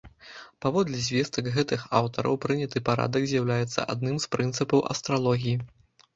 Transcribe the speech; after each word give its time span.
Паводле 0.65 1.01
звестак 1.07 1.49
гэтых 1.57 1.83
аўтараў, 1.99 2.39
прыняты 2.47 2.83
парадак 2.89 3.29
з'яўляецца 3.33 3.87
адным 3.97 4.15
з 4.27 4.35
прынцыпаў 4.39 4.79
астралогіі. 4.97 5.55